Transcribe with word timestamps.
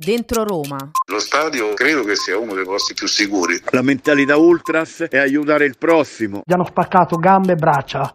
Dentro 0.00 0.44
Roma. 0.44 0.92
Lo 1.08 1.18
stadio 1.18 1.74
credo 1.74 2.04
che 2.04 2.14
sia 2.14 2.38
uno 2.38 2.54
dei 2.54 2.62
posti 2.62 2.94
più 2.94 3.08
sicuri. 3.08 3.60
La 3.70 3.82
mentalità 3.82 4.36
ultras 4.36 5.00
è 5.10 5.18
aiutare 5.18 5.64
il 5.64 5.76
prossimo. 5.76 6.42
Gli 6.46 6.52
hanno 6.52 6.66
spaccato 6.66 7.16
gambe 7.16 7.54
e 7.54 7.56
braccia. 7.56 8.14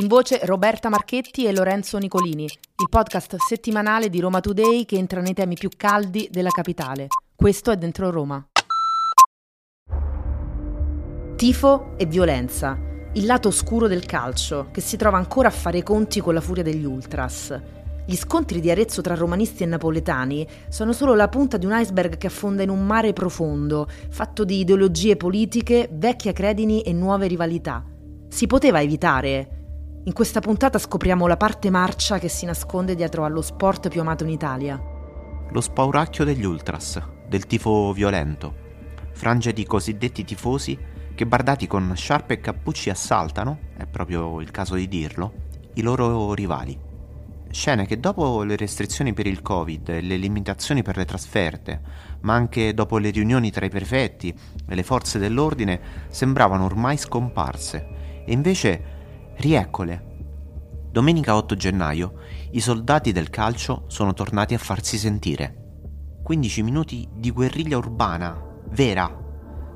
In 0.00 0.08
voce 0.08 0.40
Roberta 0.44 0.88
Marchetti 0.88 1.44
e 1.44 1.52
Lorenzo 1.52 1.98
Nicolini, 1.98 2.44
il 2.44 2.88
podcast 2.88 3.36
settimanale 3.36 4.08
di 4.08 4.20
Roma 4.20 4.40
Today 4.40 4.86
che 4.86 4.96
entra 4.96 5.20
nei 5.20 5.34
temi 5.34 5.54
più 5.54 5.68
caldi 5.76 6.30
della 6.30 6.48
capitale. 6.48 7.08
Questo 7.34 7.70
è 7.70 7.76
Dentro 7.76 8.10
Roma. 8.10 8.42
Tifo 11.36 11.92
e 11.98 12.06
violenza, 12.06 12.78
il 13.12 13.26
lato 13.26 13.48
oscuro 13.48 13.86
del 13.86 14.06
calcio 14.06 14.68
che 14.72 14.80
si 14.80 14.96
trova 14.96 15.18
ancora 15.18 15.48
a 15.48 15.52
fare 15.52 15.76
i 15.76 15.82
conti 15.82 16.22
con 16.22 16.32
la 16.32 16.40
furia 16.40 16.62
degli 16.62 16.86
ultras. 16.86 17.75
Gli 18.08 18.14
scontri 18.14 18.60
di 18.60 18.70
Arezzo 18.70 19.02
tra 19.02 19.16
romanisti 19.16 19.64
e 19.64 19.66
napoletani 19.66 20.46
sono 20.68 20.92
solo 20.92 21.16
la 21.16 21.26
punta 21.28 21.56
di 21.56 21.66
un 21.66 21.76
iceberg 21.76 22.16
che 22.16 22.28
affonda 22.28 22.62
in 22.62 22.68
un 22.68 22.86
mare 22.86 23.12
profondo, 23.12 23.88
fatto 24.10 24.44
di 24.44 24.60
ideologie 24.60 25.16
politiche, 25.16 25.88
vecchie 25.90 26.32
credini 26.32 26.82
e 26.82 26.92
nuove 26.92 27.26
rivalità. 27.26 27.84
Si 28.28 28.46
poteva 28.46 28.80
evitare. 28.80 30.02
In 30.04 30.12
questa 30.12 30.38
puntata 30.38 30.78
scopriamo 30.78 31.26
la 31.26 31.36
parte 31.36 31.68
marcia 31.68 32.20
che 32.20 32.28
si 32.28 32.46
nasconde 32.46 32.94
dietro 32.94 33.24
allo 33.24 33.42
sport 33.42 33.88
più 33.88 34.02
amato 34.02 34.22
in 34.22 34.30
Italia. 34.30 34.80
Lo 35.50 35.60
spauracchio 35.60 36.22
degli 36.22 36.44
ultras, 36.44 37.02
del 37.28 37.46
tifo 37.46 37.92
violento. 37.92 38.54
Frange 39.14 39.52
di 39.52 39.66
cosiddetti 39.66 40.22
tifosi 40.22 40.78
che 41.12 41.26
bardati 41.26 41.66
con 41.66 41.92
sciarpe 41.96 42.34
e 42.34 42.40
cappucci 42.40 42.88
assaltano, 42.88 43.58
è 43.76 43.84
proprio 43.86 44.40
il 44.40 44.52
caso 44.52 44.76
di 44.76 44.86
dirlo, 44.86 45.32
i 45.74 45.82
loro 45.82 46.32
rivali. 46.34 46.85
Scene 47.56 47.86
che 47.86 47.98
dopo 47.98 48.42
le 48.42 48.54
restrizioni 48.54 49.14
per 49.14 49.26
il 49.26 49.40
Covid 49.40 49.88
e 49.88 50.02
le 50.02 50.18
limitazioni 50.18 50.82
per 50.82 50.98
le 50.98 51.06
trasferte, 51.06 51.80
ma 52.20 52.34
anche 52.34 52.74
dopo 52.74 52.98
le 52.98 53.08
riunioni 53.08 53.50
tra 53.50 53.64
i 53.64 53.70
prefetti 53.70 54.28
e 54.28 54.74
le 54.74 54.82
forze 54.82 55.18
dell'ordine, 55.18 55.80
sembravano 56.08 56.66
ormai 56.66 56.98
scomparse. 56.98 58.24
E 58.26 58.30
invece, 58.30 58.82
rieccole. 59.36 60.04
Domenica 60.90 61.34
8 61.34 61.56
gennaio, 61.56 62.18
i 62.50 62.60
soldati 62.60 63.10
del 63.10 63.30
calcio 63.30 63.84
sono 63.86 64.12
tornati 64.12 64.52
a 64.52 64.58
farsi 64.58 64.98
sentire. 64.98 66.18
15 66.22 66.62
minuti 66.62 67.08
di 67.10 67.30
guerriglia 67.30 67.78
urbana, 67.78 68.38
vera, 68.68 69.10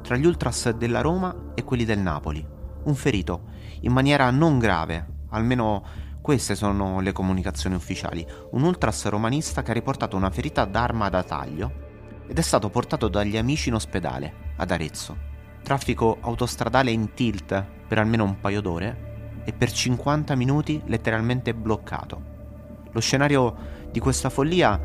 tra 0.02 0.16
gli 0.16 0.26
ultras 0.26 0.68
della 0.72 1.00
Roma 1.00 1.52
e 1.54 1.64
quelli 1.64 1.86
del 1.86 1.98
Napoli. 1.98 2.46
Un 2.84 2.94
ferito, 2.94 3.44
in 3.80 3.92
maniera 3.92 4.30
non 4.30 4.58
grave, 4.58 5.06
almeno 5.30 6.08
queste 6.20 6.54
sono 6.54 7.00
le 7.00 7.12
comunicazioni 7.12 7.74
ufficiali. 7.74 8.26
Un 8.50 8.62
ultras 8.62 9.06
romanista 9.06 9.62
che 9.62 9.70
ha 9.70 9.74
riportato 9.74 10.16
una 10.16 10.30
ferita 10.30 10.64
d'arma 10.64 11.08
da 11.08 11.22
taglio 11.22 11.88
ed 12.26 12.38
è 12.38 12.42
stato 12.42 12.68
portato 12.68 13.08
dagli 13.08 13.36
amici 13.36 13.68
in 13.68 13.74
ospedale, 13.74 14.52
ad 14.56 14.70
Arezzo. 14.70 15.16
Traffico 15.62 16.18
autostradale 16.20 16.90
in 16.90 17.14
tilt 17.14 17.64
per 17.88 17.98
almeno 17.98 18.24
un 18.24 18.38
paio 18.38 18.60
d'ore 18.60 19.42
e 19.44 19.52
per 19.52 19.72
50 19.72 20.34
minuti 20.34 20.80
letteralmente 20.86 21.54
bloccato. 21.54 22.22
Lo 22.92 23.00
scenario 23.00 23.56
di 23.90 23.98
questa 23.98 24.30
follia 24.30 24.78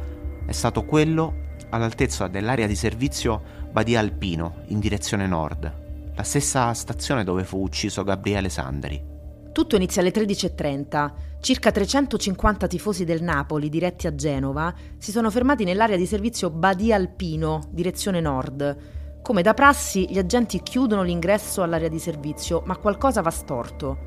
è 0.46 0.52
stato 0.52 0.86
quello 0.86 1.44
all'altezza 1.70 2.28
dell'area 2.28 2.68
di 2.68 2.76
servizio 2.76 3.42
Badia 3.72 4.00
Alpino, 4.00 4.64
in 4.68 4.80
direzione 4.80 5.28
nord, 5.28 6.14
la 6.16 6.24
stessa 6.24 6.74
stazione 6.74 7.24
dove 7.24 7.44
fu 7.44 7.62
ucciso 7.62 8.04
Gabriele 8.04 8.50
Sandri. 8.50 9.15
Tutto 9.56 9.78
inizia 9.78 10.02
alle 10.02 10.12
13.30. 10.12 11.12
Circa 11.40 11.72
350 11.72 12.68
tifosi 12.68 13.06
del 13.06 13.24
Napoli, 13.24 13.70
diretti 13.70 14.06
a 14.06 14.14
Genova, 14.14 14.74
si 14.98 15.12
sono 15.12 15.32
fermati 15.32 15.64
nell'area 15.64 15.96
di 15.96 16.06
servizio 16.06 16.50
Badia 16.50 16.98
Alpino, 16.98 17.70
direzione 17.72 18.20
nord. 18.20 19.22
Come 19.22 19.42
da 19.42 19.54
prassi, 19.54 20.12
gli 20.12 20.18
agenti 20.18 20.62
chiudono 20.62 21.04
l'ingresso 21.04 21.64
all'area 21.64 21.88
di 21.88 22.00
servizio, 22.00 22.64
ma 22.66 22.76
qualcosa 22.76 23.22
va 23.22 23.30
storto. 23.30 23.98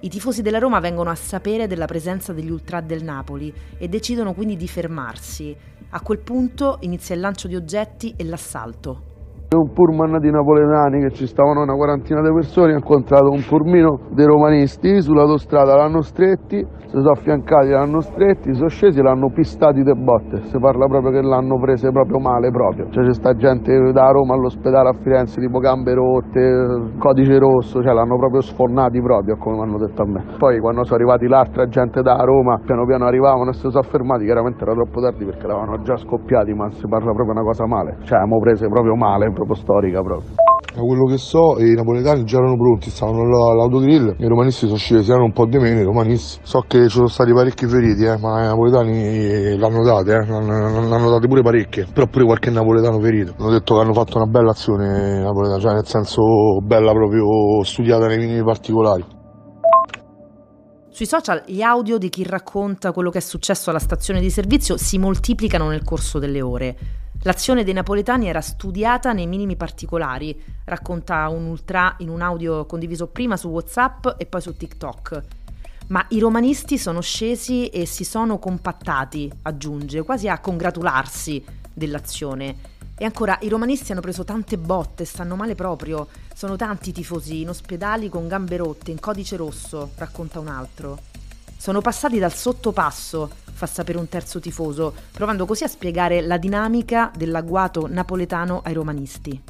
I 0.00 0.08
tifosi 0.08 0.40
della 0.40 0.60
Roma 0.60 0.80
vengono 0.80 1.10
a 1.10 1.14
sapere 1.14 1.66
della 1.66 1.84
presenza 1.84 2.32
degli 2.32 2.50
ultra 2.50 2.80
del 2.80 3.04
Napoli 3.04 3.52
e 3.76 3.86
decidono 3.90 4.32
quindi 4.32 4.56
di 4.56 4.66
fermarsi. 4.66 5.54
A 5.90 6.00
quel 6.00 6.20
punto 6.20 6.78
inizia 6.80 7.14
il 7.14 7.20
lancio 7.20 7.48
di 7.48 7.54
oggetti 7.54 8.14
e 8.16 8.24
l'assalto. 8.24 9.12
Un 9.54 9.70
pullman 9.72 10.18
di 10.18 10.30
napoletani 10.30 11.00
che 11.00 11.10
ci 11.10 11.26
stavano 11.26 11.62
una 11.62 11.74
quarantina 11.74 12.20
di 12.20 12.32
persone, 12.32 12.72
ha 12.72 12.76
incontrato 12.76 13.30
un 13.30 13.42
purmino 13.46 13.98
dei 14.10 14.26
romanisti, 14.26 15.00
sull'autostrada 15.00 15.76
l'hanno 15.76 16.00
stretti, 16.02 16.56
si 16.58 16.90
sono 16.90 17.10
affiancati, 17.10 17.68
l'hanno 17.70 18.00
stretti, 18.00 18.54
sono 18.54 18.68
scesi 18.68 19.00
l'hanno 19.00 19.30
pistati 19.30 19.82
de 19.82 19.94
botte, 19.94 20.42
si 20.44 20.58
parla 20.58 20.86
proprio 20.86 21.12
che 21.12 21.22
l'hanno 21.22 21.58
prese 21.58 21.90
proprio 21.90 22.18
male 22.18 22.50
proprio, 22.50 22.88
cioè 22.90 23.04
c'è 23.04 23.12
sta 23.14 23.34
gente 23.34 23.92
da 23.92 24.10
Roma 24.10 24.34
all'ospedale 24.34 24.88
a 24.88 24.92
Firenze 25.02 25.40
tipo 25.40 25.58
gambe 25.58 25.94
rotte, 25.94 26.92
codice 26.98 27.38
rosso, 27.38 27.82
cioè 27.82 27.92
l'hanno 27.92 28.16
proprio 28.16 28.40
sfornati 28.40 29.00
proprio 29.00 29.36
come 29.36 29.62
hanno 29.62 29.78
detto 29.78 30.02
a 30.02 30.06
me. 30.06 30.24
Poi 30.38 30.58
quando 30.58 30.84
sono 30.84 30.96
arrivati 30.96 31.26
l'altra 31.26 31.66
gente 31.66 32.02
da 32.02 32.16
Roma, 32.22 32.60
piano 32.64 32.84
piano 32.86 33.06
arrivavano 33.06 33.50
e 33.50 33.54
si 33.54 33.68
sono 33.68 33.82
fermati, 33.82 34.24
chiaramente 34.24 34.62
era 34.62 34.72
troppo 34.72 35.00
tardi 35.00 35.24
perché 35.24 35.44
eravamo 35.44 35.80
già 35.82 35.96
scoppiati, 35.96 36.52
ma 36.54 36.70
si 36.70 36.86
parla 36.86 37.12
proprio 37.12 37.32
una 37.32 37.42
cosa 37.42 37.66
male, 37.66 37.96
cioè 38.02 38.18
abbiamo 38.18 38.38
prese 38.40 38.68
proprio 38.68 38.94
male 38.94 39.32
proprio 39.44 39.56
storica 39.62 40.00
proprio. 40.02 40.30
Da 40.74 40.80
quello 40.80 41.04
che 41.04 41.18
so, 41.18 41.60
i 41.60 41.72
napoletani 41.74 42.24
già 42.24 42.38
erano 42.38 42.56
pronti, 42.56 42.90
stavano 42.90 43.22
all'autogrill, 43.22 44.16
i 44.18 44.26
romanisti 44.26 44.66
sono 44.66 44.76
scesi, 44.76 45.08
erano 45.08 45.26
un 45.26 45.32
po' 45.32 45.46
di 45.46 45.56
meno 45.58 45.78
i 45.78 45.84
romanisti. 45.84 46.40
So 46.42 46.64
che 46.66 46.82
ci 46.88 46.96
sono 46.96 47.06
stati 47.06 47.32
parecchi 47.32 47.66
feriti, 47.68 48.02
eh, 48.02 48.18
ma 48.18 48.42
i 48.42 48.46
napoletani 48.46 49.56
l'hanno 49.56 49.84
date, 49.84 50.14
eh, 50.14 50.26
l'hanno 50.26 51.10
date 51.10 51.28
pure 51.28 51.42
parecchie, 51.42 51.86
però 51.92 52.08
pure 52.08 52.24
qualche 52.24 52.50
napoletano 52.50 52.98
ferito. 52.98 53.34
Hanno 53.38 53.50
detto 53.50 53.74
che 53.76 53.80
hanno 53.82 53.92
fatto 53.92 54.16
una 54.16 54.26
bella 54.26 54.50
azione 54.50 55.22
napoletana, 55.22 55.60
cioè 55.60 55.72
nel 55.74 55.86
senso 55.86 56.22
bella 56.60 56.90
proprio 56.90 57.62
studiata 57.62 58.08
nei 58.08 58.18
minimi 58.18 58.42
particolari. 58.42 59.04
Sui 60.88 61.06
social 61.06 61.42
gli 61.46 61.62
audio 61.62 61.98
di 61.98 62.08
chi 62.08 62.24
racconta 62.24 62.90
quello 62.90 63.10
che 63.10 63.18
è 63.18 63.20
successo 63.20 63.70
alla 63.70 63.78
stazione 63.78 64.20
di 64.20 64.30
servizio 64.30 64.76
si 64.76 64.98
moltiplicano 64.98 65.68
nel 65.68 65.84
corso 65.84 66.18
delle 66.18 66.40
ore. 66.40 66.76
L'azione 67.26 67.64
dei 67.64 67.72
napoletani 67.72 68.28
era 68.28 68.42
studiata 68.42 69.14
nei 69.14 69.26
minimi 69.26 69.56
particolari, 69.56 70.38
racconta 70.64 71.26
un 71.28 71.46
ultra 71.46 71.94
in 72.00 72.10
un 72.10 72.20
audio 72.20 72.66
condiviso 72.66 73.06
prima 73.06 73.38
su 73.38 73.48
WhatsApp 73.48 74.08
e 74.18 74.26
poi 74.26 74.42
su 74.42 74.54
TikTok. 74.54 75.22
Ma 75.86 76.04
i 76.10 76.18
romanisti 76.18 76.76
sono 76.76 77.00
scesi 77.00 77.68
e 77.68 77.86
si 77.86 78.04
sono 78.04 78.38
compattati, 78.38 79.32
aggiunge, 79.40 80.02
quasi 80.02 80.28
a 80.28 80.38
congratularsi 80.38 81.42
dell'azione. 81.72 82.56
E 82.94 83.06
ancora, 83.06 83.38
i 83.40 83.48
romanisti 83.48 83.92
hanno 83.92 84.02
preso 84.02 84.24
tante 84.24 84.58
botte, 84.58 85.06
stanno 85.06 85.34
male 85.34 85.54
proprio. 85.54 86.08
Sono 86.34 86.56
tanti 86.56 86.92
tifosi 86.92 87.40
in 87.40 87.48
ospedali 87.48 88.10
con 88.10 88.28
gambe 88.28 88.58
rotte, 88.58 88.90
in 88.90 89.00
codice 89.00 89.36
rosso, 89.36 89.92
racconta 89.96 90.40
un 90.40 90.48
altro. 90.48 90.98
Sono 91.56 91.80
passati 91.80 92.18
dal 92.18 92.34
sottopasso, 92.34 93.30
fa 93.54 93.66
sapere 93.66 93.98
un 93.98 94.08
terzo 94.08 94.40
tifoso, 94.40 94.92
provando 95.12 95.46
così 95.46 95.64
a 95.64 95.68
spiegare 95.68 96.20
la 96.20 96.36
dinamica 96.36 97.10
dell'agguato 97.16 97.86
napoletano 97.88 98.60
ai 98.64 98.74
romanisti. 98.74 99.40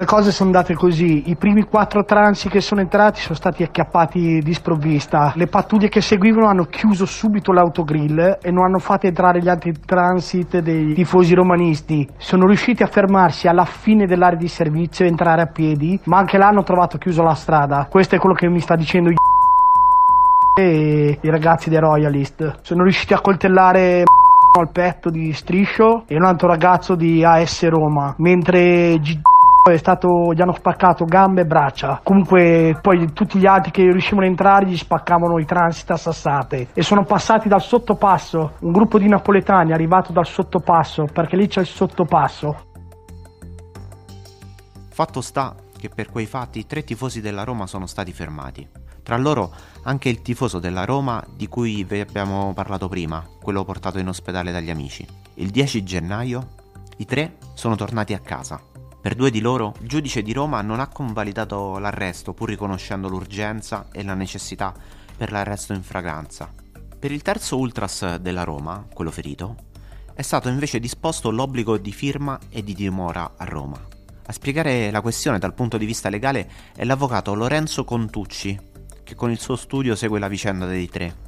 Le 0.00 0.04
cose 0.04 0.30
sono 0.30 0.50
andate 0.50 0.74
così, 0.74 1.28
i 1.28 1.34
primi 1.34 1.64
quattro 1.64 2.04
transi 2.04 2.48
che 2.48 2.60
sono 2.60 2.80
entrati 2.80 3.20
sono 3.20 3.34
stati 3.34 3.64
acchiappati 3.64 4.40
di 4.44 4.54
sprovvista, 4.54 5.32
le 5.34 5.48
pattuglie 5.48 5.88
che 5.88 6.00
seguivano 6.00 6.46
hanno 6.46 6.66
chiuso 6.66 7.04
subito 7.04 7.50
l'autogrill 7.50 8.38
e 8.40 8.50
non 8.52 8.64
hanno 8.64 8.78
fatto 8.78 9.08
entrare 9.08 9.40
gli 9.40 9.48
altri 9.48 9.74
transit 9.84 10.60
dei 10.60 10.94
tifosi 10.94 11.34
romanisti, 11.34 12.08
sono 12.16 12.46
riusciti 12.46 12.84
a 12.84 12.86
fermarsi 12.86 13.48
alla 13.48 13.64
fine 13.64 14.06
dell'area 14.06 14.38
di 14.38 14.46
servizio 14.46 15.04
e 15.04 15.08
entrare 15.08 15.42
a 15.42 15.46
piedi, 15.46 15.98
ma 16.04 16.18
anche 16.18 16.38
là 16.38 16.46
hanno 16.46 16.62
trovato 16.62 16.96
chiuso 16.96 17.24
la 17.24 17.34
strada, 17.34 17.88
questo 17.90 18.14
è 18.14 18.18
quello 18.18 18.36
che 18.36 18.48
mi 18.48 18.60
sta 18.60 18.76
dicendo 18.76 19.10
e 20.54 21.18
i 21.20 21.30
ragazzi 21.30 21.70
dei 21.70 21.78
Royalist, 21.78 22.60
sono 22.62 22.82
riusciti 22.82 23.14
a 23.14 23.20
coltellare 23.20 24.04
al 24.58 24.70
petto 24.70 25.10
di 25.10 25.32
Striscio 25.32 26.04
e 26.06 26.16
un 26.16 26.24
altro 26.24 26.48
ragazzo 26.48 26.94
di 26.94 27.24
AS 27.24 27.68
Roma, 27.68 28.14
mentre 28.18 28.98
G 28.98 29.20
è 29.72 29.76
stato, 29.76 30.32
gli 30.32 30.40
hanno 30.40 30.54
spaccato 30.54 31.04
gambe 31.04 31.42
e 31.42 31.44
braccia. 31.44 32.00
Comunque 32.02 32.78
poi 32.80 33.12
tutti 33.12 33.38
gli 33.38 33.46
altri 33.46 33.70
che 33.70 33.82
riuscivano 33.82 34.26
a 34.26 34.28
entrare 34.28 34.66
gli 34.66 34.76
spaccavano 34.76 35.38
i 35.38 35.44
transit 35.44 35.90
a 35.90 35.96
sassate 35.96 36.68
e 36.72 36.82
sono 36.82 37.04
passati 37.04 37.48
dal 37.48 37.60
sottopasso. 37.60 38.54
Un 38.60 38.72
gruppo 38.72 38.98
di 38.98 39.08
napoletani 39.08 39.70
è 39.70 39.74
arrivato 39.74 40.12
dal 40.12 40.26
sottopasso 40.26 41.04
perché 41.12 41.36
lì 41.36 41.46
c'è 41.46 41.60
il 41.60 41.66
sottopasso. 41.66 42.56
Fatto 44.90 45.20
sta 45.20 45.54
che 45.78 45.88
per 45.88 46.10
quei 46.10 46.26
fatti 46.26 46.66
tre 46.66 46.82
tifosi 46.82 47.20
della 47.20 47.44
Roma 47.44 47.66
sono 47.66 47.86
stati 47.86 48.12
fermati. 48.12 48.66
Tra 49.08 49.16
loro 49.16 49.50
anche 49.84 50.10
il 50.10 50.20
tifoso 50.20 50.58
della 50.58 50.84
Roma 50.84 51.24
di 51.34 51.48
cui 51.48 51.82
vi 51.82 51.98
abbiamo 51.98 52.52
parlato 52.52 52.88
prima, 52.88 53.26
quello 53.40 53.64
portato 53.64 53.98
in 53.98 54.06
ospedale 54.06 54.52
dagli 54.52 54.68
amici. 54.68 55.06
Il 55.36 55.48
10 55.48 55.82
gennaio 55.82 56.48
i 56.98 57.06
tre 57.06 57.38
sono 57.54 57.74
tornati 57.74 58.12
a 58.12 58.18
casa 58.18 58.60
per 59.00 59.14
due 59.14 59.30
di 59.30 59.40
loro, 59.40 59.72
il 59.80 59.88
giudice 59.88 60.20
di 60.20 60.34
Roma 60.34 60.60
non 60.60 60.78
ha 60.78 60.88
convalidato 60.88 61.78
l'arresto 61.78 62.34
pur 62.34 62.50
riconoscendo 62.50 63.08
l'urgenza 63.08 63.86
e 63.92 64.04
la 64.04 64.12
necessità 64.12 64.74
per 65.16 65.32
l'arresto 65.32 65.72
in 65.72 65.82
fragranza. 65.82 66.52
Per 66.98 67.10
il 67.10 67.22
terzo 67.22 67.56
ultras 67.56 68.16
della 68.16 68.44
Roma, 68.44 68.84
quello 68.92 69.10
ferito, 69.10 69.56
è 70.12 70.20
stato 70.20 70.50
invece 70.50 70.80
disposto 70.80 71.30
l'obbligo 71.30 71.78
di 71.78 71.92
firma 71.92 72.38
e 72.50 72.62
di 72.62 72.74
dimora 72.74 73.32
a 73.38 73.46
Roma. 73.46 73.80
A 74.26 74.32
spiegare 74.32 74.90
la 74.90 75.00
questione 75.00 75.38
dal 75.38 75.54
punto 75.54 75.78
di 75.78 75.86
vista 75.86 76.10
legale 76.10 76.50
è 76.76 76.84
l'avvocato 76.84 77.32
Lorenzo 77.32 77.84
Contucci, 77.84 78.60
che 79.08 79.14
con 79.14 79.30
il 79.30 79.38
suo 79.38 79.56
studio 79.56 79.94
segue 79.94 80.18
la 80.18 80.28
vicenda 80.28 80.66
dei 80.66 80.86
tre. 80.86 81.27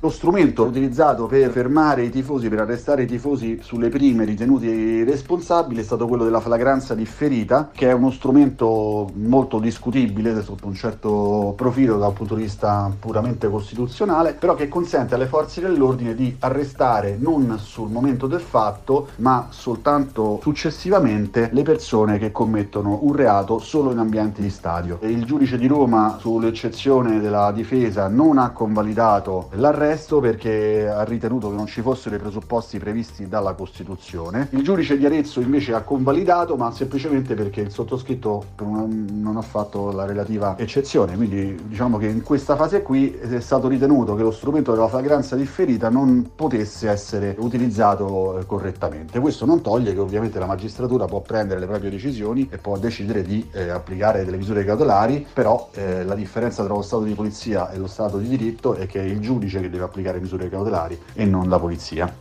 Lo 0.00 0.10
strumento 0.10 0.62
utilizzato 0.62 1.26
per 1.26 1.50
fermare 1.50 2.04
i 2.04 2.10
tifosi, 2.10 2.48
per 2.48 2.60
arrestare 2.60 3.02
i 3.02 3.06
tifosi 3.06 3.58
sulle 3.60 3.88
prime 3.88 4.24
ritenuti 4.24 5.02
responsabili 5.02 5.80
è 5.80 5.82
stato 5.82 6.06
quello 6.06 6.22
della 6.22 6.38
flagranza 6.38 6.94
differita, 6.94 7.70
che 7.72 7.88
è 7.88 7.92
uno 7.92 8.12
strumento 8.12 9.10
molto 9.14 9.58
discutibile 9.58 10.40
sotto 10.42 10.68
un 10.68 10.74
certo 10.74 11.52
profilo 11.56 11.98
dal 11.98 12.12
punto 12.12 12.36
di 12.36 12.42
vista 12.42 12.94
puramente 12.96 13.50
costituzionale, 13.50 14.34
però 14.34 14.54
che 14.54 14.68
consente 14.68 15.16
alle 15.16 15.26
forze 15.26 15.60
dell'ordine 15.60 16.14
di 16.14 16.36
arrestare 16.38 17.16
non 17.18 17.58
sul 17.58 17.90
momento 17.90 18.28
del 18.28 18.38
fatto, 18.38 19.08
ma 19.16 19.48
soltanto 19.50 20.38
successivamente 20.40 21.50
le 21.52 21.62
persone 21.64 22.18
che 22.18 22.30
commettono 22.30 23.00
un 23.02 23.16
reato 23.16 23.58
solo 23.58 23.90
in 23.90 23.98
ambienti 23.98 24.42
di 24.42 24.50
stadio. 24.50 25.00
Il 25.02 25.24
giudice 25.24 25.58
di 25.58 25.66
Roma, 25.66 26.18
sull'eccezione 26.20 27.18
della 27.18 27.50
difesa, 27.50 28.06
non 28.06 28.38
ha 28.38 28.50
convalidato 28.50 29.48
l'arresto 29.54 29.86
arresto 29.88 30.20
perché 30.20 30.86
ha 30.86 31.02
ritenuto 31.04 31.48
che 31.48 31.56
non 31.56 31.66
ci 31.66 31.80
fossero 31.80 32.14
i 32.14 32.18
presupposti 32.18 32.78
previsti 32.78 33.26
dalla 33.26 33.54
Costituzione. 33.54 34.48
Il 34.50 34.62
giudice 34.62 34.98
di 34.98 35.06
Arezzo 35.06 35.40
invece 35.40 35.72
ha 35.72 35.80
convalidato, 35.80 36.56
ma 36.56 36.70
semplicemente 36.72 37.34
perché 37.34 37.62
il 37.62 37.70
sottoscritto 37.70 38.44
non 38.58 39.34
ha 39.36 39.42
fatto 39.42 39.90
la 39.90 40.04
relativa 40.04 40.56
eccezione. 40.58 41.16
Quindi 41.16 41.58
diciamo 41.66 41.96
che 41.96 42.06
in 42.06 42.22
questa 42.22 42.54
fase 42.54 42.82
qui 42.82 43.12
è 43.12 43.40
stato 43.40 43.68
ritenuto 43.68 44.14
che 44.14 44.22
lo 44.22 44.30
strumento 44.30 44.72
della 44.72 44.88
flagranza 44.88 45.36
differita 45.36 45.88
non 45.88 46.30
potesse 46.34 46.88
essere 46.90 47.34
utilizzato 47.38 48.38
eh, 48.38 48.46
correttamente. 48.46 49.18
Questo 49.20 49.46
non 49.46 49.62
toglie 49.62 49.94
che 49.94 50.00
ovviamente 50.00 50.38
la 50.38 50.46
magistratura 50.46 51.06
può 51.06 51.20
prendere 51.20 51.60
le 51.60 51.66
proprie 51.66 51.90
decisioni 51.90 52.48
e 52.50 52.58
può 52.58 52.76
decidere 52.76 53.22
di 53.22 53.48
eh, 53.52 53.70
applicare 53.70 54.24
delle 54.24 54.36
misure 54.36 54.64
cautelari, 54.64 55.26
però 55.32 55.70
eh, 55.72 56.04
la 56.04 56.14
differenza 56.14 56.62
tra 56.64 56.74
lo 56.74 56.82
Stato 56.82 57.04
di 57.04 57.14
polizia 57.14 57.70
e 57.70 57.78
lo 57.78 57.86
Stato 57.86 58.18
di 58.18 58.28
diritto 58.28 58.74
è 58.74 58.86
che 58.86 59.00
è 59.00 59.04
il 59.04 59.20
giudice 59.20 59.60
che 59.60 59.70
deve 59.70 59.77
deve 59.78 59.84
applicare 59.84 60.20
misure 60.20 60.48
cautelari 60.48 61.00
e 61.14 61.24
non 61.24 61.48
la 61.48 61.58
polizia. 61.58 62.12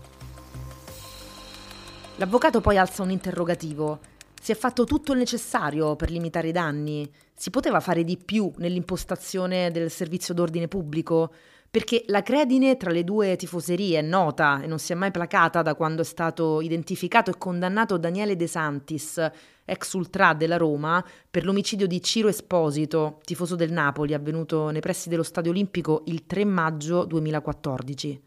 L'avvocato 2.18 2.62
poi 2.62 2.77
alza 2.77 3.04
un 3.04 3.12
interrogativo. 3.12 4.00
Si 4.42 4.51
è 4.51 4.56
fatto 4.56 4.86
tutto 4.86 5.12
il 5.12 5.18
necessario 5.18 5.95
per 5.95 6.09
limitare 6.09 6.50
i 6.50 6.51
danni? 6.51 7.12
Si 7.36 7.50
poteva 7.50 7.80
fare 7.80 8.04
di 8.04 8.18
più 8.18 8.51
nell'impostazione 8.57 9.71
del 9.71 9.92
servizio 9.92 10.33
d'ordine 10.33 10.68
pubblico? 10.68 11.31
Perché 11.69 12.04
la 12.08 12.24
credine 12.24 12.78
tra 12.78 12.92
le 12.92 13.04
due 13.04 13.36
tifoserie 13.36 14.00
è 14.00 14.02
nota 14.02 14.62
e 14.62 14.68
non 14.68 14.80
si 14.80 14.94
è 14.94 14.96
mai 14.96 15.12
placata 15.12 15.62
da 15.62 15.75
quando 15.75 16.02
è 16.02 16.06
stato 16.06 16.62
identificato 16.62 17.30
e 17.30 17.38
condannato 17.38 17.98
Daniele 17.98 18.36
De 18.36 18.48
Santis, 18.48 19.30
ex 19.66 19.94
ultra 19.94 20.34
della 20.34 20.58
Roma, 20.58 21.04
per 21.30 21.44
l'omicidio 21.44 21.86
di 21.86 22.02
Ciro 22.02 22.30
Esposito, 22.30 23.19
tifoso 23.24 23.56
del 23.56 23.72
Napoli, 23.72 24.14
avvenuto 24.14 24.69
nei 24.69 24.81
pressi 24.81 25.10
dello 25.10 25.24
Stadio 25.24 25.52
Olimpico 25.52 26.04
il 26.06 26.25
3 26.25 26.46
maggio 26.46 27.04
2014. 27.06 28.27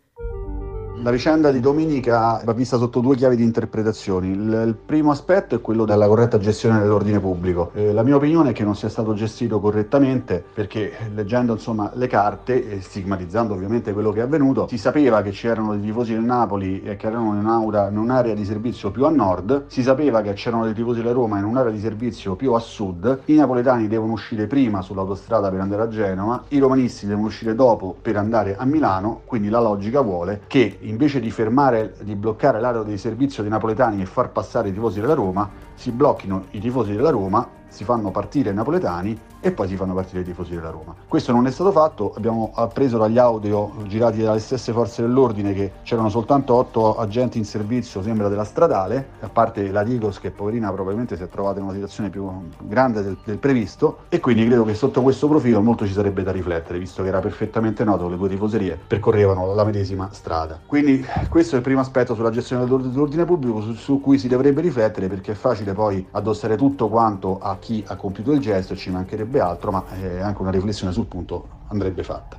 La 1.02 1.11
vicenda 1.11 1.50
di 1.50 1.61
domenica 1.61 2.43
va 2.44 2.52
vista 2.52 2.76
sotto 2.76 3.00
due 3.00 3.17
chiavi 3.17 3.35
di 3.35 3.43
interpretazioni. 3.43 4.32
Il, 4.32 4.64
il 4.67 4.75
primo 4.75 5.11
aspetto 5.11 5.55
è 5.55 5.61
quello 5.62 5.87
della 5.87 6.06
corretta 6.06 6.38
gestione 6.38 6.79
dell'ordine 6.79 7.19
pubblico. 7.20 7.70
Eh, 7.73 7.94
la 7.94 8.02
mia 8.02 8.17
opinione 8.17 8.50
è 8.50 8.52
che 8.52 8.64
non 8.64 8.76
sia 8.76 8.91
stato 8.91 9.14
gestito 9.14 9.61
correttamente 9.61 10.44
perché 10.52 10.93
leggendo 11.14 11.55
insomma, 11.55 11.91
le 11.94 12.06
carte 12.06 12.70
e 12.70 12.82
stigmatizzando 12.82 13.55
ovviamente 13.55 13.94
quello 13.94 14.12
che 14.12 14.20
è 14.20 14.25
avvenuto, 14.25 14.69
si 14.69 14.76
sapeva 14.76 15.23
che 15.23 15.31
c'erano 15.31 15.73
dei 15.73 15.81
tifosi 15.81 16.12
del 16.12 16.23
Napoli 16.23 16.82
e 16.82 16.97
che 16.97 17.06
erano 17.06 17.35
in, 17.41 17.47
aura, 17.47 17.88
in 17.88 17.97
un'area 17.97 18.35
di 18.35 18.44
servizio 18.44 18.91
più 18.91 19.06
a 19.06 19.11
nord, 19.11 19.64
si 19.69 19.82
sapeva 19.82 20.20
che 20.20 20.35
c'erano 20.35 20.64
dei 20.64 20.75
tifosi 20.75 21.00
della 21.00 21.12
Roma 21.12 21.38
in 21.38 21.44
un'area 21.44 21.73
di 21.73 21.81
servizio 21.81 22.35
più 22.35 22.52
a 22.52 22.58
sud, 22.58 23.20
i 23.25 23.37
napoletani 23.37 23.88
devono 23.88 24.12
uscire 24.12 24.47
prima 24.47 24.82
sull'autostrada 24.82 25.49
per 25.49 25.61
andare 25.61 25.81
a 25.81 25.88
Genova, 25.88 26.44
i 26.49 26.58
romanisti 26.58 27.06
devono 27.06 27.29
uscire 27.29 27.55
dopo 27.55 27.97
per 28.02 28.17
andare 28.17 28.55
a 28.58 28.67
Milano, 28.67 29.23
quindi 29.25 29.49
la 29.49 29.61
logica 29.61 30.02
vuole 30.02 30.43
che 30.47 30.76
invece 30.90 31.20
di 31.20 31.31
fermare, 31.31 31.94
di 32.02 32.14
bloccare 32.14 32.60
l'area 32.60 32.82
di 32.82 32.98
servizio 32.98 33.42
dei 33.42 33.50
napoletani 33.50 34.02
e 34.02 34.06
far 34.06 34.31
passare 34.31 34.69
i 34.69 34.72
tifosi 34.72 35.00
della 35.00 35.14
Roma, 35.14 35.48
si 35.75 35.90
blocchino 35.92 36.46
i 36.50 36.60
tifosi 36.60 36.92
della 36.92 37.10
Roma, 37.10 37.48
si 37.70 37.84
fanno 37.84 38.11
partire 38.11 38.50
i 38.50 38.55
napoletani 38.55 39.19
e 39.40 39.52
poi 39.52 39.69
si 39.69 39.76
fanno 39.76 39.94
partire 39.94 40.20
i 40.20 40.25
tifosi 40.25 40.55
della 40.55 40.70
Roma. 40.70 40.94
Questo 41.08 41.32
non 41.32 41.46
è 41.46 41.50
stato 41.50 41.72
fatto, 41.72 42.12
abbiamo 42.14 42.52
appreso 42.55 42.99
dagli 42.99 43.19
audio 43.19 43.72
girati 43.87 44.20
dalle 44.20 44.38
stesse 44.38 44.72
forze 44.72 45.02
dell'ordine 45.02 45.55
che 45.55 45.72
c'erano 45.82 46.11
soltanto 46.11 46.55
otto 46.55 46.99
agenti 46.99 47.38
in 47.38 47.44
servizio, 47.44 48.02
sembra 48.02 48.28
della 48.28 48.44
stradale, 48.44 49.11
a 49.20 49.28
parte 49.28 49.70
la 49.70 49.82
Digos 49.82 50.20
che 50.20 50.31
poverina 50.31 50.70
probabilmente 50.70 51.17
si 51.17 51.22
è 51.22 51.28
trovata 51.28 51.58
in 51.58 51.64
una 51.64 51.72
situazione 51.72 52.11
più 52.11 52.28
grande 52.58 53.02
del, 53.02 53.17
del 53.25 53.38
previsto 53.38 54.00
e 54.08 54.20
quindi 54.20 54.44
credo 54.46 54.64
che 54.64 54.75
sotto 54.75 55.00
questo 55.00 55.26
profilo 55.26 55.62
molto 55.62 55.87
ci 55.87 55.93
sarebbe 55.93 56.23
da 56.23 56.32
riflettere, 56.32 56.78
visto 56.78 57.02
che 57.02 57.08
era 57.08 57.20
perfettamente 57.20 57.82
noto 57.84 58.05
che 58.05 58.11
le 58.11 58.16
due 58.19 58.28
tifoserie 58.28 58.78
percorrevano 58.87 59.55
la 59.55 59.64
medesima 59.64 60.11
strada. 60.12 60.61
Quindi 60.66 61.05
questo 61.28 61.55
è 61.55 61.58
il 61.58 61.64
primo 61.64 61.81
aspetto 61.81 62.14
sulla 62.14 62.31
gestione 62.31 62.66
dell'ordine 62.66 63.25
pubblico 63.25 63.62
su, 63.62 63.73
su 63.73 64.00
cui 64.00 64.19
si 64.19 64.28
dovrebbe 64.28 64.61
riflettere 64.61 65.08
perché 65.08 65.32
è 65.32 65.34
facile 65.34 65.73
poi 65.73 66.06
addossare 66.11 66.56
tutto 66.56 66.88
quanto 66.88 67.38
a 67.40 67.56
chi 67.60 67.84
ha 67.86 67.94
compiuto 67.94 68.32
il 68.32 68.40
gesto 68.40 68.74
ci 68.74 68.90
mancherebbe 68.90 69.38
altro, 69.38 69.70
ma 69.70 69.84
eh, 69.94 70.20
anche 70.20 70.42
una 70.42 70.50
riflessione 70.50 70.92
sul 70.92 71.06
punto 71.06 71.60
andrebbe 71.68 72.02
fatta. 72.02 72.38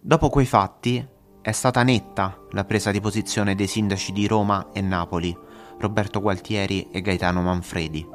Dopo 0.00 0.30
quei 0.30 0.46
fatti 0.46 1.06
è 1.42 1.52
stata 1.52 1.82
netta 1.82 2.38
la 2.52 2.64
presa 2.64 2.90
di 2.90 3.00
posizione 3.00 3.54
dei 3.54 3.66
sindaci 3.66 4.12
di 4.12 4.26
Roma 4.26 4.68
e 4.72 4.80
Napoli, 4.80 5.36
Roberto 5.78 6.20
Gualtieri 6.20 6.90
e 6.90 7.02
Gaetano 7.02 7.42
Manfredi. 7.42 8.06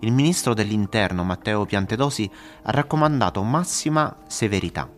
Il 0.00 0.12
ministro 0.12 0.54
dell'Interno 0.54 1.22
Matteo 1.22 1.64
Piantedosi 1.64 2.28
ha 2.62 2.70
raccomandato 2.70 3.42
massima 3.42 4.16
severità. 4.26 4.97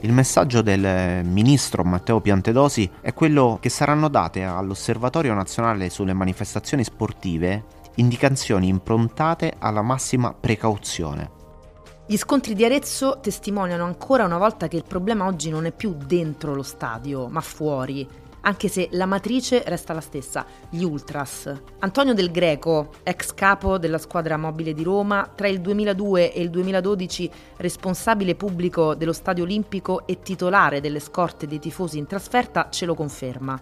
Il 0.00 0.12
messaggio 0.12 0.62
del 0.62 1.24
ministro 1.24 1.82
Matteo 1.82 2.20
Piantedosi 2.20 2.88
è 3.00 3.12
quello 3.12 3.58
che 3.60 3.68
saranno 3.68 4.08
date 4.08 4.44
all'Osservatorio 4.44 5.34
nazionale 5.34 5.90
sulle 5.90 6.12
manifestazioni 6.12 6.84
sportive 6.84 7.76
indicazioni 7.96 8.68
improntate 8.68 9.54
alla 9.58 9.82
massima 9.82 10.32
precauzione. 10.32 11.30
Gli 12.06 12.16
scontri 12.16 12.54
di 12.54 12.64
Arezzo 12.64 13.18
testimoniano 13.20 13.84
ancora 13.84 14.24
una 14.24 14.38
volta 14.38 14.68
che 14.68 14.76
il 14.76 14.84
problema 14.86 15.26
oggi 15.26 15.50
non 15.50 15.66
è 15.66 15.72
più 15.72 15.94
dentro 15.94 16.54
lo 16.54 16.62
stadio, 16.62 17.26
ma 17.26 17.40
fuori, 17.40 18.08
anche 18.48 18.68
se 18.68 18.88
la 18.92 19.04
matrice 19.04 19.62
resta 19.66 19.92
la 19.92 20.00
stessa, 20.00 20.46
gli 20.70 20.82
Ultras. 20.82 21.52
Antonio 21.80 22.14
Del 22.14 22.30
Greco, 22.30 22.92
ex 23.02 23.34
capo 23.34 23.76
della 23.76 23.98
squadra 23.98 24.38
mobile 24.38 24.72
di 24.72 24.82
Roma, 24.82 25.30
tra 25.34 25.48
il 25.48 25.60
2002 25.60 26.32
e 26.32 26.40
il 26.40 26.48
2012 26.48 27.30
responsabile 27.58 28.36
pubblico 28.36 28.94
dello 28.94 29.12
Stadio 29.12 29.44
Olimpico 29.44 30.06
e 30.06 30.20
titolare 30.20 30.80
delle 30.80 30.98
scorte 30.98 31.46
dei 31.46 31.58
tifosi 31.58 31.98
in 31.98 32.06
trasferta, 32.06 32.70
ce 32.70 32.86
lo 32.86 32.94
conferma. 32.94 33.60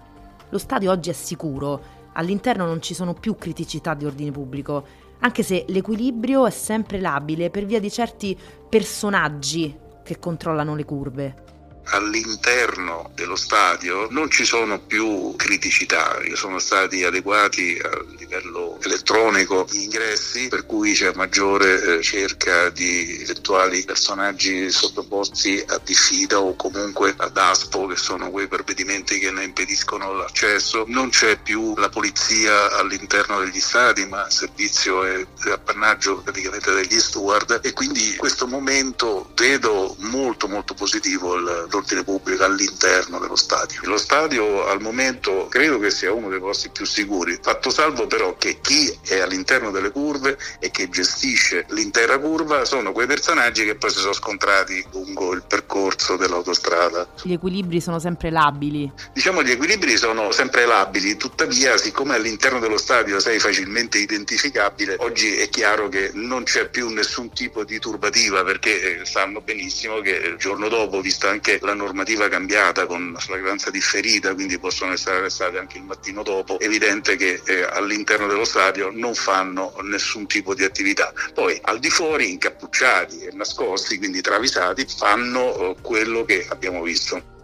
Lo 0.51 0.59
stadio 0.59 0.93
oggi 0.93 1.11
è 1.11 1.15
sicuro, 1.15 1.83
all'interno 2.13 2.65
non 2.65 2.81
ci 2.81 2.95
sono 2.95 3.13
più 3.13 3.35
criticità 3.35 3.95
di 3.95 4.07
ordine 4.07 4.31
pubblico, 4.31 4.87
anche 5.19 5.43
se 5.43 5.65
l'equilibrio 5.67 6.47
è 6.47 6.51
sempre 6.51 7.01
labile 7.01 7.51
per 7.51 7.65
via 7.65 7.81
di 7.81 7.91
certi 7.91 8.39
personaggi 8.69 9.77
che 10.05 10.21
controllano 10.21 10.77
le 10.77 10.85
curve 10.85 11.55
all'interno 11.91 13.11
dello 13.15 13.37
stadio 13.37 14.09
non 14.11 14.31
ci 14.31 14.45
sono 14.45 14.81
più 14.81 15.35
criticità, 15.37 16.19
sono 16.35 16.59
stati 16.59 17.05
adeguati 17.05 17.81
a 17.83 18.05
livello 18.19 18.79
elettronico 18.83 19.67
gli 19.71 19.83
ingressi 19.83 20.49
per 20.49 20.67
cui 20.67 20.93
c'è 20.93 21.13
maggiore 21.15 21.99
eh, 21.99 22.03
cerca 22.03 22.71
di 22.71 23.23
eventuali 23.23 23.85
personaggi 23.85 24.71
sottoposti 24.71 25.63
a 25.67 25.81
diffida 25.85 26.41
o 26.41 26.57
comunque 26.57 27.15
ad 27.17 27.37
ASPO 27.37 27.87
che 27.87 27.97
sono 27.97 28.31
quei 28.31 28.49
provvedimenti 28.49 29.19
che 29.19 29.31
ne 29.31 29.45
impediscono 29.45 30.13
l'accesso, 30.13 30.85
non 30.89 31.11
c'è 31.11 31.39
più 31.39 31.75
la 31.77 31.89
polizia 31.89 32.77
all'interno 32.77 33.41
degli 33.41 33.61
stadi 33.61 34.07
ma 34.07 34.27
il 34.27 34.33
servizio 34.33 35.05
è 35.05 35.27
appannaggio 35.51 36.19
praticamente 36.19 36.73
degli 36.73 36.99
steward. 36.99 37.61
E 37.63 37.73
quindi 37.73 38.11
in 38.11 38.17
questo 38.17 38.47
momento 38.47 39.31
vedo 39.35 39.95
molto 39.99 40.49
molto 40.49 40.75
positivo 40.75 41.35
il 41.35 41.67
l'ordine 41.77 42.05
pubblico 42.05 42.45
all'interno 42.45 43.19
dello 43.19 43.37
stadio. 43.37 43.81
Lo 43.85 43.99
stadio 43.99 44.67
al 44.67 44.81
momento 44.81 45.47
credo 45.49 45.79
che 45.79 45.91
sia 45.91 46.13
uno 46.13 46.29
dei 46.29 46.41
posti 46.41 46.71
più 46.71 46.87
sicuri, 46.87 47.39
fatto 47.41 47.71
salvo 47.71 48.07
però 48.07 48.37
che 48.37 48.59
chi 48.61 48.93
è 49.07 49.21
all'interno 49.21 49.71
delle 49.71 49.91
curve 49.91 50.39
e 50.59 50.71
che 50.71 50.89
gestisce 50.89 51.67
l'intera 51.71 52.19
curva 52.19 52.65
sono 52.65 52.93
quei 52.93 53.07
personaggi 53.07 53.65
che 53.65 53.75
poi 53.75 53.91
si 53.91 53.99
sono 53.99 54.15
scontrati 54.15 54.85
lungo 54.93 55.33
il 55.33 55.45
percorso 55.47 56.17
dell'autostrada. 56.17 57.09
Gli 57.23 57.33
equilibri 57.33 57.81
sono 57.81 57.99
sempre 57.99 58.31
labili. 58.31 58.91
Diciamo 59.13 59.43
gli 59.43 59.51
equilibri 59.51 59.97
sono 59.97 60.33
sempre 60.33 60.65
labili, 60.65 61.17
tuttavia 61.17 61.77
siccome 61.77 62.15
all'interno 62.15 62.59
dello 62.59 62.79
stadio 62.79 63.21
sei 63.21 63.39
facilmente 63.39 63.99
identificabile, 63.99 64.97
oggi 65.01 65.37
è 65.37 65.49
chiaro 65.49 65.89
che 65.89 66.11
non 66.15 66.45
c'è 66.45 66.69
più 66.69 66.89
nessun 66.89 67.31
tipo 67.33 67.65
di 67.65 67.79
turbativa 67.79 68.43
perché 68.45 69.01
eh, 69.01 69.05
sanno 69.05 69.41
benissimo 69.41 70.01
che 70.01 70.11
il 70.11 70.37
giorno 70.37 70.69
dopo, 70.69 71.01
vista 71.01 71.29
anche 71.29 71.59
la 71.67 71.75
normativa 71.75 72.29
cambiata 72.29 72.87
con 72.87 73.15
flagranza 73.19 73.71
differita, 73.71 74.33
quindi 74.35 74.59
possono 74.59 74.93
essere 74.93 75.17
arrestati 75.17 75.59
anche 75.59 75.79
il 75.79 75.85
mattino 75.85 76.23
dopo, 76.23 76.59
è 76.59 76.65
evidente 76.65 77.17
che 77.17 77.43
eh, 77.45 77.65
all'interno 77.65 78.27
dello 78.27 78.45
stadio 78.45 78.91
non 78.93 79.15
fanno 79.15 79.75
nessun 79.83 80.27
tipo 80.27 80.55
di 80.55 80.65
attività. 80.65 81.13
Poi 81.35 81.59
al 81.65 81.79
di 81.79 81.91
fuori, 81.91 82.31
incappucciati 82.31 83.25
e 83.25 83.33
nascosti, 83.35 83.99
quindi 83.99 84.21
travisati, 84.21 84.87
fanno 84.87 85.55
eh, 85.55 85.77
quello 85.83 86.25
che 86.25 86.47
abbiamo 86.49 86.83
visto. 86.83 87.35